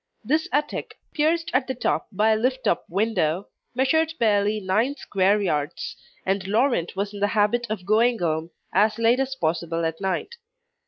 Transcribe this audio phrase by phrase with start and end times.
[0.25, 5.39] This attic, pierced at the top by a lift up window, measured barely nine square
[5.39, 10.01] yards, and Laurent was in the habit of going home as late as possible at
[10.01, 10.37] night.